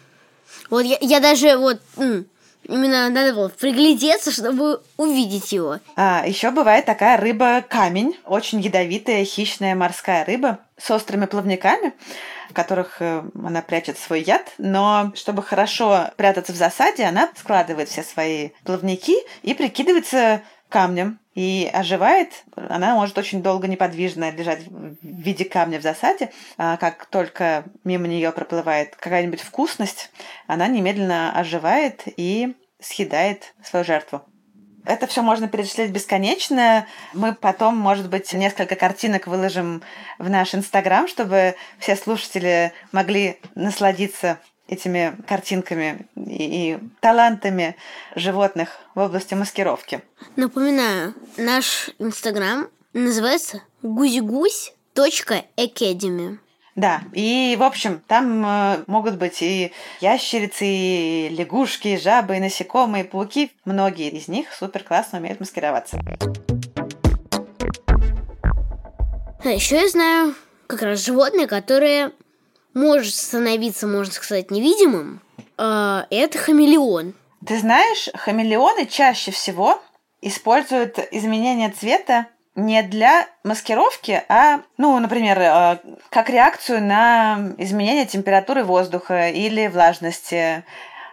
Вот 0.70 0.82
я, 0.82 0.98
я 1.02 1.20
даже 1.20 1.58
вот 1.58 1.82
именно 2.64 3.10
надо 3.10 3.34
было 3.34 3.50
приглядеться, 3.50 4.32
чтобы 4.32 4.82
увидеть 4.98 5.52
его. 5.52 5.80
А, 5.96 6.24
еще 6.26 6.52
бывает 6.52 6.86
такая 6.86 7.18
рыба-камень, 7.18 8.18
очень 8.26 8.62
ядовитая 8.62 9.26
хищная 9.26 9.76
морская 9.76 10.26
рыба 10.26 10.60
с 10.78 10.90
острыми 10.92 11.26
плавниками, 11.26 11.94
в 12.50 12.54
которых 12.54 13.02
э, 13.02 13.24
она 13.44 13.62
прячет 13.62 13.98
свой 13.98 14.22
яд, 14.22 14.54
но 14.58 15.12
чтобы 15.16 15.44
хорошо 15.44 16.10
прятаться 16.18 16.54
в 16.54 16.56
засаде, 16.56 17.04
она 17.04 17.30
складывает 17.38 17.90
все 17.90 18.04
свои 18.04 18.50
плавники 18.64 19.16
и 19.42 19.54
прикидывается 19.54 20.42
камнем 20.72 21.20
и 21.36 21.70
оживает. 21.72 22.44
Она 22.56 22.96
может 22.96 23.18
очень 23.18 23.44
долго 23.44 23.68
неподвижно 23.68 24.32
лежать 24.32 24.66
в 24.68 24.96
виде 25.02 25.46
камня 25.46 25.80
в 25.80 25.84
засаде. 25.84 26.32
А 26.58 26.78
как 26.78 27.06
только 27.06 27.66
мимо 27.84 28.08
нее 28.08 28.32
проплывает 28.32 28.96
какая-нибудь 28.96 29.42
вкусность, 29.42 30.10
она 30.48 30.68
немедленно 30.68 31.32
оживает 31.38 32.04
и 32.18 32.56
съедает 32.80 33.54
свою 33.64 33.86
жертву. 33.86 34.24
Это 34.84 35.06
все 35.06 35.22
можно 35.22 35.48
перечислять 35.48 35.92
бесконечно. 35.92 36.88
Мы 37.14 37.36
потом, 37.36 37.78
может 37.78 38.10
быть, 38.10 38.34
несколько 38.34 38.76
картинок 38.76 39.28
выложим 39.28 39.84
в 40.18 40.28
наш 40.28 40.56
Инстаграм, 40.56 41.08
чтобы 41.08 41.56
все 41.78 41.96
слушатели 41.96 42.74
могли 42.92 43.40
насладиться 43.54 44.40
этими 44.72 45.16
картинками 45.28 46.08
и, 46.16 46.72
и 46.72 46.80
талантами 47.02 47.76
животных 48.16 48.70
в 48.96 49.00
области 49.00 49.36
маскировки. 49.36 50.02
Напоминаю, 50.38 51.14
наш 51.38 51.92
инстаграм 52.00 52.68
называется 52.94 53.62
гусь-гусь.academy. 53.84 56.40
Да, 56.76 57.02
и, 57.12 57.58
в 57.60 57.64
общем, 57.64 58.02
там 58.08 58.46
э, 58.46 58.86
могут 58.88 59.18
быть 59.18 59.42
и 59.42 59.74
ящерицы, 60.00 60.66
и 60.66 61.28
лягушки, 61.30 61.90
и 61.90 61.98
жабы, 61.98 62.38
и 62.38 62.40
насекомые, 62.40 63.04
и 63.04 63.08
пауки. 63.08 63.52
Многие 63.66 64.10
из 64.10 64.30
них 64.30 64.54
супер 64.54 64.82
классно 64.84 65.20
умеют 65.20 65.42
маскироваться. 65.42 66.00
А 69.44 69.50
еще 69.50 69.82
я 69.82 69.90
знаю 69.90 70.36
как 70.68 70.84
раз 70.84 71.04
животное, 71.04 71.48
которое 71.48 72.12
может 72.74 73.14
становиться, 73.16 73.88
можно 73.88 74.14
сказать, 74.14 74.52
невидимым. 74.52 75.22
А, 75.58 76.06
Это 76.10 76.38
хамелеон. 76.38 77.14
Ты 77.46 77.60
знаешь, 77.60 78.10
хамелеоны 78.14 78.86
чаще 78.86 79.32
всего 79.32 79.82
используют 80.22 81.00
изменение 81.12 81.70
цвета 81.70 82.28
не 82.56 82.84
для 82.84 83.28
маскировки, 83.44 84.24
а, 84.28 84.62
ну, 84.78 85.00
например, 85.00 85.40
э, 85.40 85.78
как 86.10 86.30
реакцию 86.30 86.84
на 86.84 87.54
изменение 87.58 88.06
температуры 88.06 88.64
воздуха 88.64 89.30
или 89.30 89.68
влажности, 89.68 90.64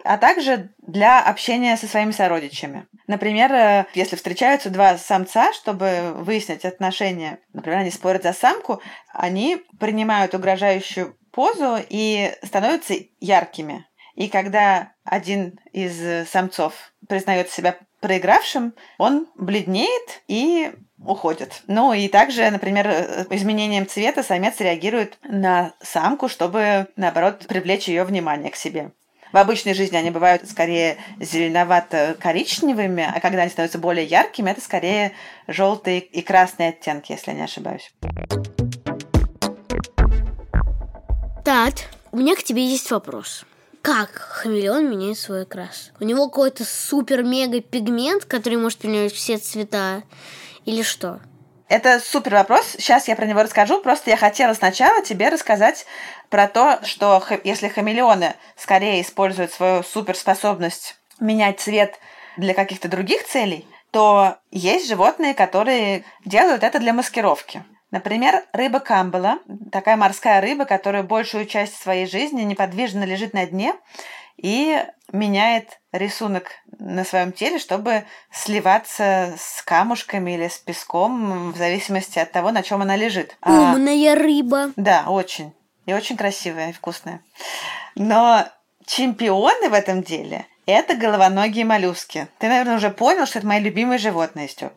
а 0.03 0.17
также 0.17 0.69
для 0.85 1.21
общения 1.21 1.77
со 1.77 1.87
своими 1.87 2.11
сородичами. 2.11 2.87
Например, 3.07 3.51
э, 3.53 3.85
если 3.93 4.17
встречаются 4.17 4.69
два 4.69 4.97
самца, 4.97 5.53
чтобы 5.53 6.11
выяснить 6.15 6.65
отношения, 6.65 7.39
например, 7.53 7.79
они 7.79 7.91
спорят 7.91 8.23
за 8.23 8.33
самку, 8.33 8.81
они 9.13 9.61
принимают 9.79 10.35
угрожающую 10.35 11.15
позу 11.31 11.77
и 11.89 12.33
становятся 12.43 12.95
яркими. 13.19 13.85
И 14.15 14.27
когда 14.27 14.93
один 15.03 15.59
из 15.71 16.27
самцов 16.29 16.73
признает 17.07 17.49
себя 17.49 17.77
проигравшим, 18.01 18.73
он 18.97 19.27
бледнеет 19.35 20.21
и 20.27 20.71
уходит. 20.97 21.63
Ну 21.67 21.93
и 21.93 22.07
также, 22.07 22.49
например, 22.49 22.87
изменением 23.29 23.87
цвета 23.87 24.23
самец 24.23 24.59
реагирует 24.59 25.17
на 25.23 25.73
самку, 25.81 26.27
чтобы, 26.27 26.87
наоборот, 26.95 27.45
привлечь 27.47 27.87
ее 27.87 28.03
внимание 28.03 28.51
к 28.51 28.55
себе. 28.55 28.91
В 29.31 29.37
обычной 29.37 29.75
жизни 29.75 29.95
они 29.95 30.09
бывают 30.09 30.49
скорее 30.49 30.97
зеленовато-коричневыми, 31.19 33.11
а 33.15 33.19
когда 33.19 33.43
они 33.43 33.51
становятся 33.51 33.77
более 33.77 34.05
яркими, 34.05 34.49
это 34.49 34.59
скорее 34.59 35.11
желтые 35.47 35.99
и 35.99 36.21
красные 36.21 36.69
оттенки, 36.69 37.11
если 37.11 37.33
не 37.33 37.43
ошибаюсь. 37.43 37.93
Тат, 41.49 41.85
у 42.11 42.17
меня 42.17 42.35
к 42.35 42.43
тебе 42.43 42.63
есть 42.63 42.91
вопрос. 42.91 43.43
Как 43.81 44.11
хамелеон 44.11 44.87
меняет 44.87 45.17
свой 45.17 45.41
окрас? 45.41 45.89
У 45.99 46.03
него 46.03 46.29
какой-то 46.29 46.63
супер-мега-пигмент, 46.63 48.25
который 48.25 48.59
может 48.59 48.83
менять 48.83 49.11
все 49.11 49.39
цвета? 49.39 50.03
Или 50.65 50.83
что? 50.83 51.21
Это 51.67 51.99
супер 51.99 52.35
вопрос. 52.35 52.75
Сейчас 52.77 53.07
я 53.07 53.15
про 53.15 53.25
него 53.25 53.41
расскажу. 53.41 53.81
Просто 53.81 54.11
я 54.11 54.17
хотела 54.17 54.53
сначала 54.53 55.03
тебе 55.03 55.29
рассказать 55.29 55.87
про 56.29 56.47
то, 56.47 56.81
что 56.83 57.19
если 57.43 57.67
хамелеоны 57.67 58.35
скорее 58.55 59.01
используют 59.01 59.51
свою 59.51 59.81
суперспособность 59.81 60.99
менять 61.19 61.59
цвет 61.59 61.95
для 62.37 62.53
каких-то 62.53 62.89
других 62.89 63.25
целей, 63.25 63.65
то 63.89 64.37
есть 64.51 64.87
животные, 64.87 65.33
которые 65.33 66.03
делают 66.25 66.61
это 66.61 66.77
для 66.77 66.93
маскировки. 66.93 67.65
Например, 67.91 68.43
рыба 68.53 68.79
камбала, 68.79 69.39
такая 69.71 69.97
морская 69.97 70.41
рыба, 70.41 70.65
которая 70.65 71.03
большую 71.03 71.45
часть 71.45 71.75
своей 71.81 72.05
жизни 72.05 72.43
неподвижно 72.43 73.03
лежит 73.03 73.33
на 73.33 73.45
дне 73.47 73.73
и 74.37 74.83
меняет 75.11 75.79
рисунок 75.91 76.51
на 76.77 77.03
своем 77.03 77.31
теле, 77.31 77.57
чтобы 77.57 78.05
сливаться 78.31 79.33
с 79.37 79.63
камушками 79.63 80.31
или 80.31 80.47
с 80.47 80.57
песком, 80.59 81.51
в 81.51 81.57
зависимости 81.57 82.19
от 82.19 82.31
того, 82.31 82.51
на 82.51 82.61
чем 82.61 82.81
она 82.81 82.95
лежит. 82.95 83.35
А- 83.41 83.51
Умная 83.73 84.15
рыба. 84.15 84.71
да, 84.75 85.05
очень. 85.07 85.53
И 85.87 85.93
очень 85.93 86.15
красивая 86.17 86.69
и 86.69 86.73
вкусная. 86.73 87.21
Но 87.95 88.45
чемпионы 88.85 89.69
в 89.69 89.73
этом 89.73 90.03
деле– 90.03 90.45
это 90.67 90.93
головоногие 90.95 91.65
моллюски. 91.65 92.27
Ты, 92.37 92.47
наверное, 92.47 92.75
уже 92.77 92.91
понял, 92.91 93.25
что 93.25 93.39
это 93.39 93.47
мои 93.47 93.59
любимые 93.59 93.97
животные, 93.97 94.47
Степ. 94.47 94.73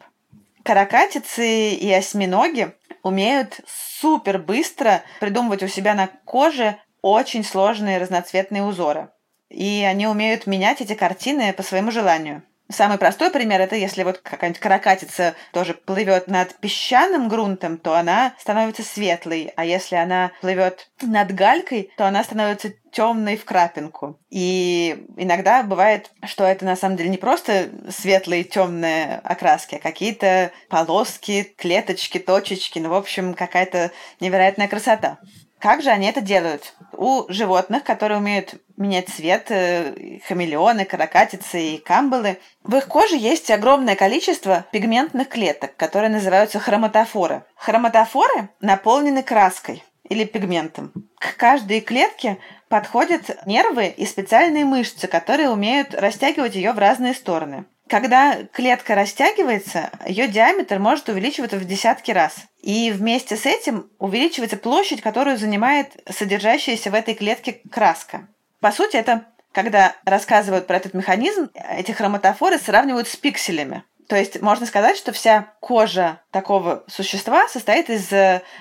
Каракатицы 0.64 1.70
и 1.70 1.92
осьминоги 1.92 2.72
умеют 3.02 3.60
супер 3.66 4.38
быстро 4.38 5.02
придумывать 5.20 5.62
у 5.62 5.68
себя 5.68 5.94
на 5.94 6.08
коже 6.24 6.76
очень 7.02 7.44
сложные 7.44 7.98
разноцветные 7.98 8.62
узоры. 8.62 9.10
И 9.48 9.84
они 9.86 10.06
умеют 10.06 10.46
менять 10.46 10.80
эти 10.80 10.94
картины 10.94 11.52
по 11.52 11.62
своему 11.62 11.90
желанию. 11.90 12.42
Самый 12.70 12.96
простой 12.96 13.30
пример 13.30 13.60
это 13.60 13.76
если 13.76 14.02
вот 14.02 14.18
какая-нибудь 14.18 14.60
каракатица 14.60 15.34
тоже 15.52 15.74
плывет 15.74 16.26
над 16.28 16.54
песчаным 16.54 17.28
грунтом, 17.28 17.76
то 17.76 17.94
она 17.94 18.34
становится 18.38 18.82
светлой, 18.82 19.52
а 19.56 19.64
если 19.64 19.96
она 19.96 20.32
плывет 20.40 20.90
над 21.02 21.34
галькой, 21.34 21.90
то 21.98 22.06
она 22.06 22.24
становится 22.24 22.72
темной 22.92 23.36
в 23.36 23.44
крапинку. 23.44 24.18
И 24.30 25.06
иногда 25.16 25.62
бывает, 25.62 26.10
что 26.26 26.44
это 26.44 26.64
на 26.64 26.76
самом 26.76 26.96
деле 26.96 27.08
не 27.08 27.16
просто 27.16 27.70
светлые 27.90 28.44
темные 28.44 29.20
окраски, 29.24 29.76
а 29.76 29.80
какие-то 29.80 30.52
полоски, 30.68 31.54
клеточки, 31.56 32.18
точечки, 32.18 32.78
ну, 32.78 32.90
в 32.90 32.94
общем, 32.94 33.34
какая-то 33.34 33.90
невероятная 34.20 34.68
красота. 34.68 35.18
Как 35.58 35.80
же 35.80 35.90
они 35.90 36.08
это 36.08 36.20
делают? 36.20 36.74
У 36.92 37.24
животных, 37.28 37.84
которые 37.84 38.18
умеют 38.18 38.54
менять 38.76 39.08
цвет, 39.08 39.46
э, 39.50 40.18
хамелеоны, 40.26 40.84
каракатицы 40.84 41.62
и 41.62 41.78
камбалы. 41.78 42.40
В 42.64 42.74
их 42.74 42.88
коже 42.88 43.16
есть 43.16 43.48
огромное 43.48 43.94
количество 43.94 44.66
пигментных 44.72 45.28
клеток, 45.28 45.76
которые 45.76 46.10
называются 46.10 46.58
хроматофоры. 46.58 47.44
Хроматофоры 47.54 48.48
наполнены 48.60 49.22
краской 49.22 49.84
или 50.08 50.24
пигментом. 50.24 50.92
К 51.18 51.36
каждой 51.36 51.80
клетке 51.80 52.38
подходят 52.68 53.44
нервы 53.46 53.88
и 53.88 54.06
специальные 54.06 54.64
мышцы, 54.64 55.06
которые 55.06 55.50
умеют 55.50 55.94
растягивать 55.94 56.54
ее 56.54 56.72
в 56.72 56.78
разные 56.78 57.14
стороны. 57.14 57.66
Когда 57.88 58.44
клетка 58.52 58.94
растягивается, 58.94 59.90
ее 60.06 60.26
диаметр 60.28 60.78
может 60.78 61.08
увеличиваться 61.08 61.58
в 61.58 61.64
десятки 61.66 62.10
раз. 62.10 62.36
И 62.62 62.90
вместе 62.90 63.36
с 63.36 63.44
этим 63.44 63.90
увеличивается 63.98 64.56
площадь, 64.56 65.02
которую 65.02 65.36
занимает 65.36 65.88
содержащаяся 66.08 66.90
в 66.90 66.94
этой 66.94 67.14
клетке 67.14 67.60
краска. 67.70 68.28
По 68.60 68.70
сути, 68.70 68.96
это 68.96 69.26
когда 69.52 69.94
рассказывают 70.04 70.66
про 70.66 70.76
этот 70.76 70.94
механизм, 70.94 71.50
эти 71.54 71.92
хроматофоры 71.92 72.58
сравнивают 72.58 73.08
с 73.08 73.16
пикселями. 73.16 73.84
То 74.08 74.16
есть 74.16 74.40
можно 74.40 74.66
сказать, 74.66 74.96
что 74.96 75.12
вся 75.12 75.52
кожа 75.60 76.20
такого 76.30 76.84
существа 76.88 77.48
состоит 77.48 77.90
из 77.90 78.10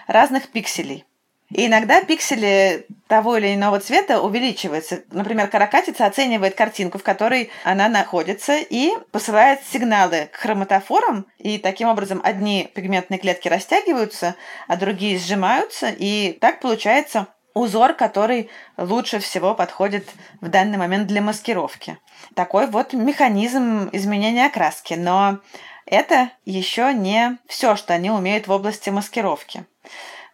разных 0.08 0.50
пикселей. 0.50 1.06
И 1.51 1.67
иногда 1.67 2.01
пиксели 2.01 2.86
того 3.08 3.38
или 3.38 3.53
иного 3.53 3.79
цвета 3.79 4.22
увеличиваются. 4.22 5.03
Например, 5.12 5.48
каракатица 5.50 6.05
оценивает 6.05 6.55
картинку, 6.55 6.98
в 6.98 7.03
которой 7.03 7.50
она 7.65 7.89
находится, 7.89 8.58
и 8.58 8.91
посылает 9.12 9.60
сигналы 9.70 10.29
к 10.31 10.38
хроматофорам, 10.38 11.25
и 11.38 11.58
таким 11.58 11.89
образом 11.89 12.22
одни 12.24 12.70
пигментные 12.74 13.20
клетки 13.20 13.50
растягиваются, 13.50 14.36
а 14.67 14.77
другие 14.77 15.20
сжимаются, 15.20 15.89
и 15.89 16.38
так 16.39 16.62
получается 16.62 17.27
узор, 17.53 17.93
который 17.96 18.50
лучше 18.77 19.20
всего 19.20 19.53
подходит 19.53 20.08
в 20.39 20.48
данный 20.48 20.77
момент 20.77 21.08
для 21.08 21.22
маскировки. 21.22 21.98
Такой 22.34 22.67
вот 22.67 22.93
механизм 22.93 23.89
изменения 23.91 24.46
окраски. 24.46 24.93
Но 24.93 25.39
это 25.86 26.29
еще 26.46 26.93
не 26.93 27.39
все, 27.48 27.75
что 27.75 27.93
они 27.93 28.10
умеют 28.10 28.48
в 28.48 28.51
области 28.51 28.89
маскировки 28.89 29.65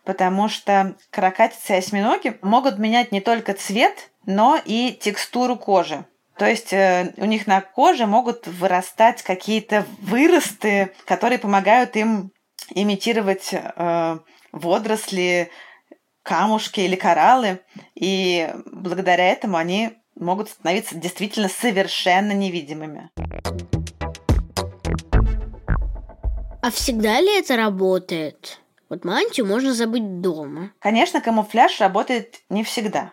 потому 0.07 0.47
что 0.47 0.95
каракатицы 1.09 1.73
и 1.73 1.77
осьминоги 1.79 2.37
могут 2.41 2.79
менять 2.79 3.11
не 3.11 3.19
только 3.19 3.53
цвет, 3.53 4.09
но 4.25 4.57
и 4.63 4.97
текстуру 4.97 5.57
кожи. 5.57 6.05
То 6.37 6.45
есть 6.47 6.71
э, 6.71 7.13
у 7.17 7.25
них 7.25 7.45
на 7.45 7.59
коже 7.59 8.05
могут 8.05 8.47
вырастать 8.47 9.21
какие-то 9.21 9.85
выросты, 9.99 10.93
которые 11.05 11.39
помогают 11.39 11.97
им 11.97 12.31
имитировать 12.69 13.49
э, 13.51 14.19
водоросли, 14.53 15.51
камушки 16.23 16.79
или 16.79 16.95
кораллы. 16.95 17.59
И 17.93 18.49
благодаря 18.71 19.27
этому 19.27 19.57
они 19.57 19.91
могут 20.15 20.47
становиться 20.47 20.95
действительно 20.95 21.49
совершенно 21.49 22.31
невидимыми. 22.31 23.09
А 26.61 26.71
всегда 26.71 27.19
ли 27.19 27.39
это 27.39 27.57
работает? 27.57 28.61
Вот 28.89 29.03
мантию 29.03 29.45
можно 29.45 29.73
забыть 29.73 30.21
дома. 30.21 30.71
Конечно, 30.79 31.21
камуфляж 31.21 31.79
работает 31.79 32.41
не 32.49 32.63
всегда, 32.63 33.11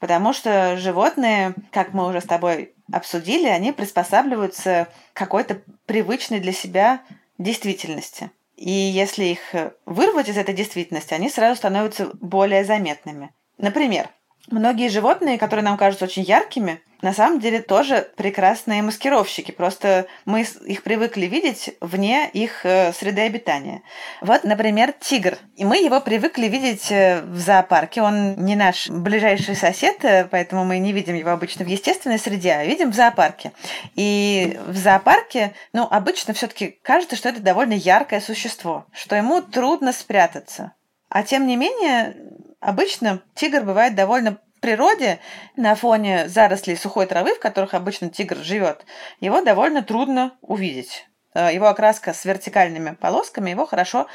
потому 0.00 0.32
что 0.32 0.76
животные, 0.76 1.54
как 1.70 1.92
мы 1.92 2.08
уже 2.08 2.20
с 2.20 2.24
тобой 2.24 2.74
обсудили, 2.92 3.46
они 3.46 3.72
приспосабливаются 3.72 4.88
к 5.12 5.16
какой-то 5.16 5.60
привычной 5.86 6.40
для 6.40 6.52
себя 6.52 7.02
действительности. 7.38 8.30
И 8.56 8.70
если 8.70 9.24
их 9.24 9.40
вырвать 9.84 10.28
из 10.28 10.36
этой 10.36 10.54
действительности, 10.54 11.14
они 11.14 11.28
сразу 11.28 11.56
становятся 11.56 12.10
более 12.20 12.64
заметными. 12.64 13.32
Например, 13.58 14.08
многие 14.50 14.88
животные, 14.88 15.38
которые 15.38 15.64
нам 15.64 15.76
кажутся 15.76 16.04
очень 16.04 16.22
яркими, 16.22 16.80
на 17.04 17.12
самом 17.12 17.38
деле 17.38 17.60
тоже 17.60 18.08
прекрасные 18.16 18.80
маскировщики. 18.80 19.50
Просто 19.50 20.06
мы 20.24 20.40
их 20.40 20.82
привыкли 20.82 21.26
видеть 21.26 21.76
вне 21.82 22.30
их 22.32 22.64
э, 22.64 22.94
среды 22.94 23.20
обитания. 23.20 23.82
Вот, 24.22 24.44
например, 24.44 24.94
тигр. 24.98 25.36
И 25.56 25.66
мы 25.66 25.76
его 25.76 26.00
привыкли 26.00 26.46
видеть 26.46 26.90
э, 26.90 27.20
в 27.20 27.38
зоопарке. 27.38 28.00
Он 28.00 28.36
не 28.36 28.56
наш 28.56 28.88
ближайший 28.88 29.54
сосед, 29.54 30.02
э, 30.02 30.26
поэтому 30.30 30.64
мы 30.64 30.78
не 30.78 30.92
видим 30.92 31.14
его 31.14 31.28
обычно 31.28 31.66
в 31.66 31.68
естественной 31.68 32.18
среде, 32.18 32.52
а 32.52 32.64
видим 32.64 32.90
в 32.90 32.94
зоопарке. 32.94 33.52
И 33.96 34.58
в 34.66 34.76
зоопарке, 34.76 35.52
ну, 35.74 35.86
обычно 35.90 36.32
все-таки 36.32 36.78
кажется, 36.80 37.16
что 37.16 37.28
это 37.28 37.40
довольно 37.40 37.74
яркое 37.74 38.22
существо, 38.22 38.86
что 38.92 39.14
ему 39.14 39.42
трудно 39.42 39.92
спрятаться. 39.92 40.72
А 41.10 41.22
тем 41.22 41.46
не 41.46 41.56
менее, 41.56 42.16
обычно 42.64 43.22
тигр 43.34 43.62
бывает 43.62 43.94
довольно 43.94 44.38
природе 44.60 45.20
на 45.56 45.74
фоне 45.74 46.28
зарослей 46.28 46.76
сухой 46.76 47.06
травы, 47.06 47.34
в 47.34 47.40
которых 47.40 47.74
обычно 47.74 48.08
тигр 48.08 48.38
живет, 48.38 48.86
его 49.20 49.42
довольно 49.42 49.82
трудно 49.82 50.36
увидеть. 50.40 51.06
Э, 51.34 51.52
его 51.52 51.66
окраска 51.66 52.14
с 52.14 52.24
вертикальными 52.24 52.94
полосками 52.94 53.50
его 53.50 53.66
хорошо 53.66 54.06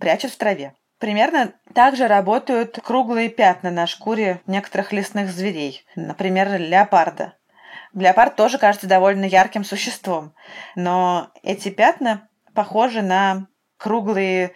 прячет 0.00 0.32
в 0.32 0.38
траве. 0.38 0.72
Примерно 0.98 1.52
так 1.74 1.96
же 1.96 2.06
работают 2.08 2.78
круглые 2.82 3.28
пятна 3.28 3.70
на 3.70 3.86
шкуре 3.86 4.40
некоторых 4.46 4.92
лесных 4.92 5.30
зверей, 5.30 5.84
например, 5.96 6.58
леопарда. 6.58 7.34
Леопард 7.92 8.36
тоже 8.36 8.58
кажется 8.58 8.86
довольно 8.86 9.26
ярким 9.26 9.64
существом, 9.64 10.34
но 10.74 11.30
эти 11.42 11.68
пятна 11.68 12.28
похожи 12.54 13.02
на 13.02 13.48
круглые 13.76 14.52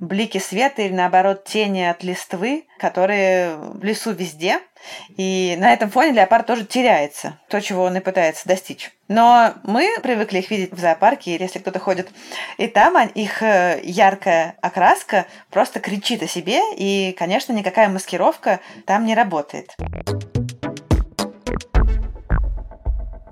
блики 0.00 0.38
света 0.38 0.82
или, 0.82 0.92
наоборот, 0.92 1.44
тени 1.44 1.82
от 1.82 2.02
листвы, 2.02 2.64
которые 2.78 3.56
в 3.56 3.84
лесу 3.84 4.12
везде. 4.12 4.58
И 5.16 5.56
на 5.58 5.72
этом 5.74 5.90
фоне 5.90 6.12
леопард 6.12 6.46
тоже 6.46 6.64
теряется, 6.64 7.38
то, 7.48 7.60
чего 7.60 7.84
он 7.84 7.98
и 7.98 8.00
пытается 8.00 8.48
достичь. 8.48 8.90
Но 9.08 9.52
мы 9.62 9.88
привыкли 10.02 10.38
их 10.38 10.50
видеть 10.50 10.72
в 10.72 10.78
зоопарке, 10.78 11.34
или 11.34 11.42
если 11.42 11.58
кто-то 11.58 11.78
ходит 11.78 12.08
и 12.56 12.66
там, 12.66 12.96
а 12.96 13.04
их 13.04 13.42
э, 13.42 13.80
яркая 13.82 14.56
окраска 14.62 15.26
просто 15.50 15.80
кричит 15.80 16.22
о 16.22 16.26
себе, 16.26 16.60
и, 16.76 17.14
конечно, 17.18 17.52
никакая 17.52 17.90
маскировка 17.90 18.60
там 18.86 19.04
не 19.04 19.14
работает. 19.14 19.76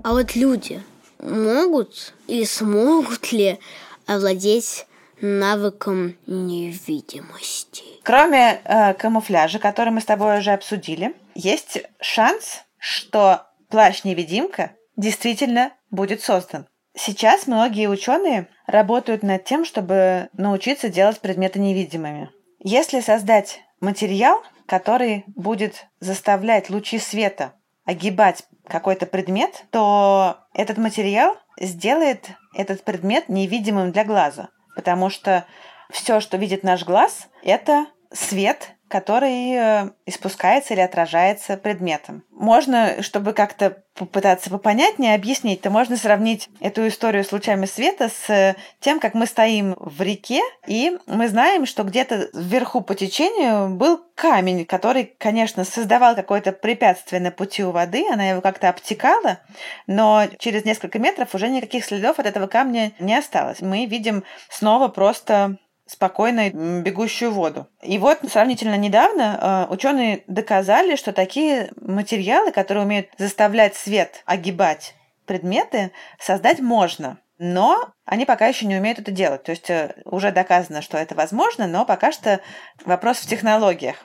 А 0.03 0.11
вот 0.11 0.35
люди 0.35 0.83
могут 1.19 2.13
или 2.27 2.45
смогут 2.45 3.31
ли 3.31 3.59
овладеть 4.05 4.85
навыком 5.21 6.15
невидимости. 6.27 7.83
Кроме 8.03 8.61
э, 8.63 8.93
камуфляжа, 8.93 9.59
который 9.59 9.91
мы 9.91 10.01
с 10.01 10.05
тобой 10.05 10.39
уже 10.39 10.51
обсудили, 10.51 11.15
есть 11.35 11.81
шанс, 12.01 12.63
что 12.77 13.47
плащ-невидимка 13.69 14.71
действительно 14.95 15.71
будет 15.91 16.21
создан. 16.21 16.67
Сейчас 16.95 17.47
многие 17.47 17.87
ученые 17.87 18.47
работают 18.67 19.23
над 19.23 19.45
тем, 19.45 19.63
чтобы 19.63 20.29
научиться 20.33 20.89
делать 20.89 21.19
предметы 21.19 21.59
невидимыми. 21.59 22.29
Если 22.59 22.99
создать 22.99 23.61
материал, 23.79 24.43
который 24.65 25.23
будет 25.27 25.87
заставлять 25.99 26.69
лучи 26.69 26.99
света 26.99 27.53
огибать 27.85 28.43
какой-то 28.67 29.05
предмет, 29.05 29.65
то 29.71 30.37
этот 30.53 30.77
материал 30.77 31.37
сделает 31.59 32.29
этот 32.53 32.83
предмет 32.83 33.29
невидимым 33.29 33.91
для 33.91 34.03
глаза 34.03 34.49
потому 34.79 35.09
что 35.09 35.45
все, 35.89 36.21
что 36.21 36.37
видит 36.37 36.63
наш 36.63 36.85
глаз, 36.85 37.27
это 37.43 37.87
свет, 38.13 38.75
который 38.89 39.53
э, 39.53 39.91
испускается 40.05 40.73
или 40.73 40.81
отражается 40.81 41.55
предметом. 41.57 42.23
Можно, 42.31 43.01
чтобы 43.01 43.33
как-то 43.33 43.83
попытаться 43.93 44.49
попонятнее 44.49 45.13
объяснить, 45.13 45.61
то 45.61 45.69
можно 45.69 45.97
сравнить 45.97 46.49
эту 46.61 46.87
историю 46.87 47.23
с 47.23 47.31
лучами 47.31 47.65
света 47.65 48.09
с 48.09 48.55
тем, 48.79 48.99
как 48.99 49.13
мы 49.13 49.25
стоим 49.25 49.75
в 49.77 50.01
реке, 50.01 50.41
и 50.65 50.97
мы 51.05 51.27
знаем, 51.27 51.65
что 51.65 51.83
где-то 51.83 52.29
вверху 52.33 52.81
по 52.81 52.95
течению 52.95 53.75
был 53.75 54.01
камень, 54.15 54.65
который, 54.65 55.13
конечно, 55.17 55.65
создавал 55.65 56.15
какое-то 56.15 56.53
препятствие 56.53 57.21
на 57.21 57.31
пути 57.31 57.63
у 57.63 57.71
воды, 57.71 58.05
она 58.09 58.29
его 58.29 58.41
как-то 58.41 58.69
обтекала, 58.69 59.39
но 59.85 60.23
через 60.39 60.63
несколько 60.63 60.97
метров 60.97 61.35
уже 61.35 61.49
никаких 61.49 61.83
следов 61.83 62.19
от 62.19 62.25
этого 62.25 62.47
камня 62.47 62.93
не 62.99 63.15
осталось. 63.15 63.61
Мы 63.61 63.85
видим 63.85 64.23
снова 64.49 64.87
просто 64.87 65.57
спокойно 65.89 66.51
бегущую 66.51 67.31
воду. 67.31 67.67
И 67.81 67.97
вот 67.97 68.19
сравнительно 68.29 68.77
недавно 68.77 69.67
э, 69.69 69.73
ученые 69.73 70.23
доказали, 70.27 70.95
что 70.95 71.13
такие 71.13 71.71
материалы, 71.81 72.51
которые 72.51 72.85
умеют 72.85 73.07
заставлять 73.17 73.75
свет 73.75 74.21
огибать 74.25 74.93
предметы, 75.25 75.91
создать 76.19 76.59
можно. 76.59 77.17
Но 77.39 77.93
они 78.05 78.25
пока 78.25 78.47
еще 78.47 78.65
не 78.65 78.75
умеют 78.75 78.99
это 78.99 79.11
делать. 79.11 79.43
То 79.43 79.51
есть 79.51 79.69
э, 79.69 79.95
уже 80.05 80.31
доказано, 80.31 80.83
что 80.83 80.97
это 80.97 81.15
возможно, 81.15 81.65
но 81.67 81.85
пока 81.85 82.11
что 82.11 82.39
вопрос 82.85 83.17
в 83.17 83.27
технологиях. 83.27 83.95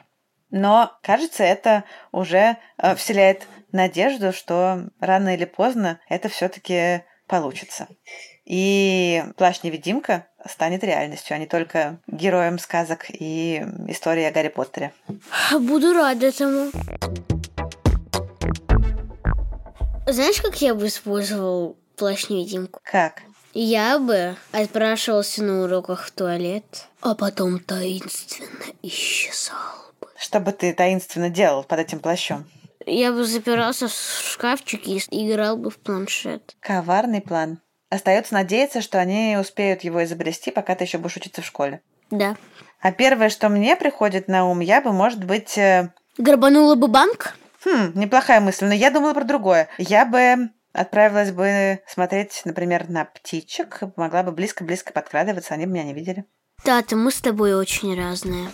Но, 0.51 0.93
кажется, 1.03 1.45
это 1.45 1.85
уже 2.13 2.57
э, 2.79 2.95
вселяет 2.95 3.47
надежду, 3.73 4.33
что 4.33 4.89
рано 5.01 5.35
или 5.35 5.45
поздно 5.45 6.01
это 6.09 6.31
все-таки 6.31 7.03
получится. 7.27 7.89
И 8.45 9.25
плащ-невидимка 9.37 10.27
станет 10.49 10.85
реальностью, 10.85 11.35
а 11.35 11.39
не 11.39 11.47
только 11.47 11.99
героем 12.07 12.59
сказок 12.59 13.07
и 13.09 13.65
истории 13.89 14.25
о 14.25 14.33
Гарри 14.33 14.49
Поттере. 14.49 14.93
Буду 15.53 15.95
рада 15.95 16.27
этому. 16.27 16.71
Знаешь, 20.07 20.41
как 20.43 20.61
я 20.61 20.75
бы 20.75 20.87
использовал 20.87 21.79
плащ-невидимку? 21.97 22.81
Как? 22.83 23.23
Я 23.55 23.99
бы 23.99 24.37
отпрашивался 24.53 25.43
на 25.43 25.63
уроках 25.63 26.05
в 26.05 26.11
туалет, 26.11 26.89
а 27.01 27.15
потом 27.15 27.61
таинственно 27.61 28.65
исчезал 28.83 29.57
бы. 30.01 30.09
Что 30.19 30.41
бы 30.41 30.53
ты 30.53 30.75
таинственно 30.75 31.31
делал 31.31 31.63
под 31.63 31.79
этим 31.79 32.01
плащом? 32.01 32.45
Я 32.85 33.13
бы 33.13 33.25
запирался 33.25 33.89
в 33.89 33.93
шкафчике 33.93 34.99
и 35.11 35.31
играл 35.31 35.57
бы 35.57 35.71
в 35.71 35.79
планшет. 35.79 36.55
Коварный 36.61 37.23
план. 37.23 37.61
Остается 37.95 38.35
надеяться, 38.35 38.81
что 38.81 38.99
они 38.99 39.37
успеют 39.41 39.83
его 39.85 40.03
изобрести, 40.03 40.51
пока 40.51 40.75
ты 40.75 40.83
еще 40.83 40.99
будешь 40.99 41.17
учиться 41.17 41.43
в 41.43 41.47
школе. 41.47 41.81
Да. 42.11 42.35
А 42.81 42.91
первое, 42.91 43.29
что 43.29 43.49
мне 43.49 43.77
приходит 43.77 44.27
на 44.27 44.47
ум, 44.47 44.59
я 44.59 44.81
бы, 44.81 44.93
может 44.93 45.25
быть, 45.25 45.57
э, 45.57 45.93
Грабанула 46.19 46.75
бы 46.75 46.89
банк? 46.89 47.37
Хм, 47.65 47.93
неплохая 47.95 48.41
мысль, 48.41 48.67
но 48.67 48.75
я 48.75 48.91
думала 48.91 49.15
про 49.15 49.23
другое. 49.23 49.69
Я 49.79 50.07
бы 50.07 50.51
отправилась 50.73 51.31
бы 51.31 51.83
смотреть, 51.87 52.43
например, 52.45 52.89
на 52.89 53.05
птичек, 53.05 53.79
могла 53.95 54.25
бы 54.25 54.33
близко-близко 54.33 54.93
подкрадываться, 54.93 55.55
они 55.55 55.67
бы 55.67 55.73
меня 55.75 55.85
не 55.85 55.95
видели. 55.95 56.25
Тата, 56.65 56.97
мы 56.97 57.11
с 57.11 57.21
тобой 57.21 57.55
очень 57.55 57.95
разные. 57.95 58.49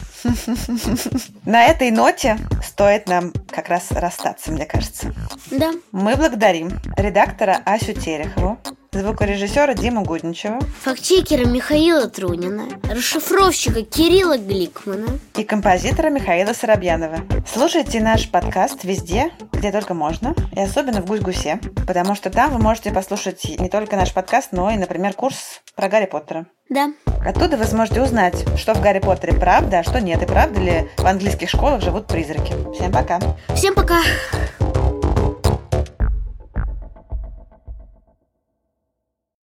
На 1.44 1.66
этой 1.66 1.92
ноте 1.92 2.38
стоит 2.60 3.08
нам 3.08 3.32
как 3.48 3.68
раз 3.68 3.92
расстаться, 3.92 4.50
мне 4.50 4.66
кажется. 4.66 5.14
Да. 5.52 5.72
Мы 5.92 6.16
благодарим 6.16 6.70
редактора 6.96 7.62
Асю 7.64 7.92
Терехову, 7.92 8.58
звукорежиссера 8.92 9.74
Диму 9.74 10.04
Гудничева 10.04 10.58
Фактчекера 10.82 11.44
Михаила 11.46 12.08
Трунина, 12.08 12.64
расшифровщика 12.90 13.82
Кирилла 13.82 14.36
Гликмана. 14.36 15.06
и 15.36 15.44
композитора 15.44 16.10
Михаила 16.10 16.52
Соробьянова. 16.52 17.18
Слушайте 17.46 18.00
наш 18.00 18.28
подкаст 18.28 18.82
везде, 18.82 19.30
где 19.52 19.70
только 19.70 19.94
можно, 19.94 20.34
и 20.52 20.60
особенно 20.60 21.02
в 21.02 21.06
Гусь-Гусе, 21.06 21.60
потому 21.86 22.14
что 22.14 22.30
там 22.30 22.50
вы 22.50 22.58
можете 22.58 22.90
послушать 22.90 23.44
не 23.58 23.68
только 23.68 23.96
наш 23.96 24.12
подкаст, 24.12 24.48
но 24.52 24.70
и, 24.70 24.76
например, 24.76 25.14
курс 25.14 25.60
про 25.76 25.88
Гарри 25.88 26.06
Поттера. 26.06 26.46
Да. 26.68 26.92
Оттуда 27.24 27.56
вы 27.56 27.64
сможете 27.64 28.02
узнать, 28.02 28.44
что 28.56 28.74
в 28.74 28.80
Гарри 28.80 28.98
Поттере 28.98 29.34
правда, 29.34 29.80
а 29.80 29.82
что 29.84 30.00
нет, 30.00 30.22
и 30.22 30.26
правда 30.26 30.60
ли 30.60 30.90
в 30.96 31.06
английских 31.06 31.48
школах 31.48 31.80
живут 31.80 32.06
призраки. 32.06 32.54
Всем 32.74 32.90
пока! 32.92 33.20
Всем 33.54 33.74
пока. 33.74 34.00